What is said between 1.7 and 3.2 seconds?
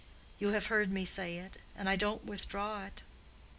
and I don't withdraw it.